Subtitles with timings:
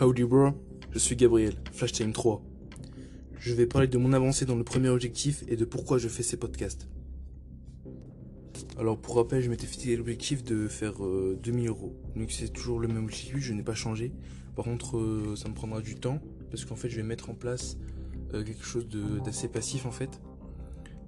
[0.00, 0.50] Howdy bro,
[0.92, 2.40] je suis Gabriel, Flash Time 3.
[3.40, 6.22] Je vais parler de mon avancée dans le premier objectif et de pourquoi je fais
[6.22, 6.86] ces podcasts.
[8.78, 11.00] Alors pour rappel, je m'étais fixé l'objectif de faire
[11.42, 11.96] 2000 euh, euros.
[12.14, 14.12] Donc c'est toujours le même objectif, je n'ai pas changé.
[14.54, 16.20] Par contre, euh, ça me prendra du temps
[16.52, 17.76] parce qu'en fait, je vais mettre en place
[18.34, 18.86] euh, quelque chose
[19.24, 20.20] d'assez passif en fait.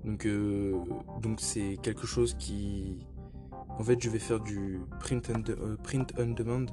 [0.04, 0.26] Donc
[1.22, 2.96] donc c'est quelque chose qui
[3.68, 5.30] en fait, je vais faire du print
[5.84, 6.66] print on demand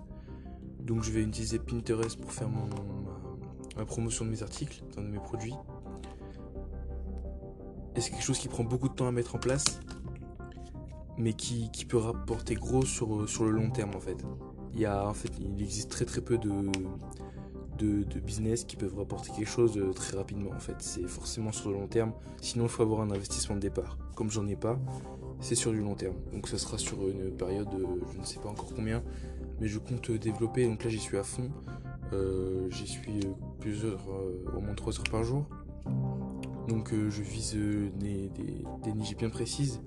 [0.87, 5.53] donc je vais utiliser Pinterest pour faire ma, promotion de mes articles, de mes produits.
[7.95, 9.81] Et c'est quelque chose qui prend beaucoup de temps à mettre en place,
[11.17, 13.07] mais qui, peut rapporter gros sur,
[13.43, 14.25] le long terme en fait.
[14.73, 16.51] Il, existe très très peu de,
[17.77, 20.75] de, business qui peuvent rapporter quelque chose très rapidement en fait.
[20.79, 23.97] C'est forcément sur le long terme, sinon il faut avoir un investissement de départ.
[24.15, 24.79] Comme j'en ai pas,
[25.41, 26.15] c'est sur du long terme.
[26.31, 27.67] Donc ça sera sur une période,
[28.13, 29.03] je ne sais pas encore combien,
[29.59, 30.67] mais je compte développer.
[30.67, 31.51] Donc là, j'y suis à fond.
[32.13, 35.45] Euh, j'y suis euh, plusieurs, euh, au moins 3 heures par jour.
[36.67, 37.57] Donc je vise
[37.97, 38.29] des,
[38.83, 39.81] des, niches bien précises.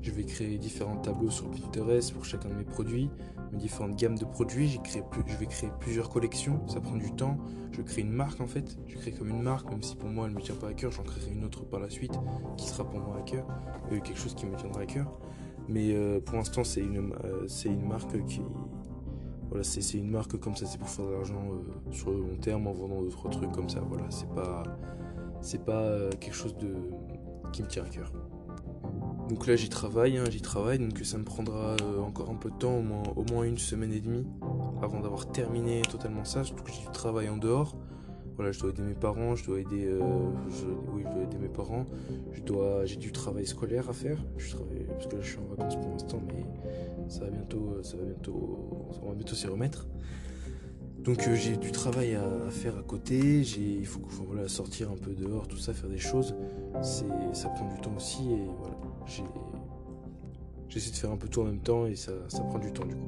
[0.00, 3.10] Je vais créer différents tableaux sur Pinterest pour chacun de mes produits,
[3.52, 4.80] mes différentes gammes de produits.
[5.26, 7.36] je vais créer plusieurs collections, ça prend du temps.
[7.72, 10.24] Je crée une marque en fait, je crée comme une marque, même si pour moi
[10.26, 12.18] elle ne me tient pas à cœur, j'en créerai une autre par la suite
[12.56, 13.46] qui sera pour moi à cœur,
[13.90, 15.12] quelque chose qui me tiendra à cœur.
[15.68, 17.12] Mais pour l'instant c'est une,
[17.46, 18.40] c'est une marque qui,
[19.48, 22.36] voilà, c'est une marque comme ça, c'est pour faire de l'argent euh, sur le long
[22.40, 23.80] terme en vendant d'autres trucs comme ça.
[23.80, 24.62] Voilà, c'est pas,
[25.40, 26.74] c'est pas euh, quelque chose de
[27.52, 28.12] qui me tient à cœur.
[29.28, 32.50] Donc là, j'y travaille, hein, j'y travaille, donc ça me prendra euh, encore un peu
[32.50, 34.26] de temps, au moins, au moins une semaine et demie,
[34.82, 36.44] avant d'avoir terminé totalement ça.
[36.44, 37.76] Surtout que j'ai du travail en dehors.
[38.36, 39.88] Voilà, je dois aider mes parents, je dois aider,
[40.92, 41.86] oui, je dois aider mes parents.
[42.32, 44.18] Je dois, j'ai du travail scolaire à faire.
[44.36, 46.44] Je travaille parce que là, je suis en vacances pour l'instant, mais
[47.08, 49.86] ça va bientôt, euh, ça va bientôt, va bientôt s'y remettre.
[50.98, 55.12] Donc euh, j'ai du travail à, faire à côté, il faut, voilà, sortir un peu
[55.12, 56.34] dehors, tout ça, faire des choses.
[56.82, 58.76] Ça prend du temps aussi et voilà.
[60.68, 62.84] J'essaie de faire un peu tout en même temps et ça, ça prend du temps
[62.84, 63.06] du coup.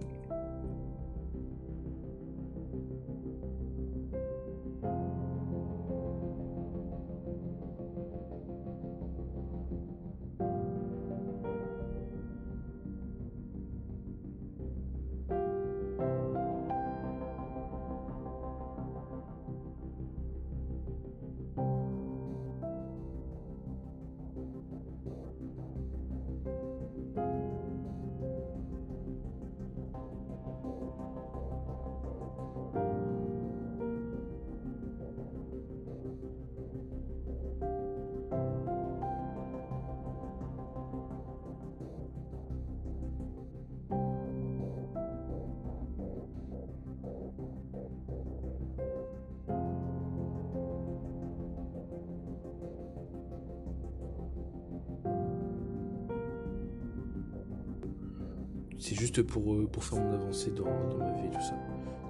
[58.78, 61.58] C'est juste pour, euh, pour faire mon avancée dans, ma vie, tout ça.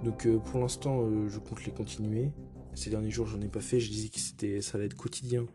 [0.04, 2.30] Donc euh, pour l'instant, euh, je compte les continuer.
[2.74, 3.80] Ces derniers jours, j'en ai pas fait.
[3.80, 5.46] Je disais que c'était, ça allait être quotidien.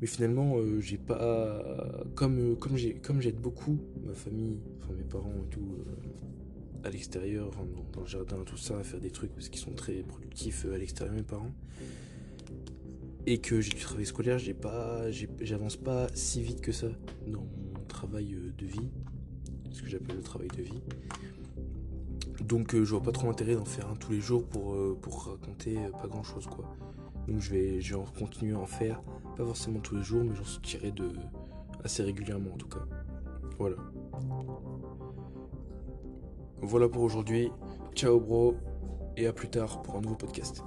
[0.00, 1.60] Mais finalement, j'ai pas.
[2.14, 5.84] Comme, comme, j'ai, comme j'aide beaucoup ma famille, enfin mes parents et tout,
[6.84, 7.50] à l'extérieur,
[7.92, 10.78] dans, le jardin, tout ça, à faire des trucs parce qu'ils sont très productifs à
[10.78, 11.50] l'extérieur, mes parents.
[13.26, 15.10] Et que j'ai du travail scolaire, j'ai pas,
[15.40, 16.86] j'avance pas si vite que ça
[17.26, 18.88] dans mon travail de vie
[19.72, 20.80] ce que j'appelle le travail de vie.
[22.40, 24.96] Donc euh, je vois pas trop intérêt d'en faire un tous les jours pour, euh,
[25.00, 26.64] pour raconter euh, pas grand chose quoi.
[27.26, 29.02] Donc je vais, vais continuer à en faire,
[29.36, 31.10] pas forcément tous les jours, mais j'en sortirai de
[31.84, 32.84] assez régulièrement en tout cas.
[33.58, 33.76] Voilà.
[36.62, 37.50] Voilà pour aujourd'hui.
[37.94, 38.56] Ciao bro
[39.16, 40.62] et à plus tard pour un nouveau podcast.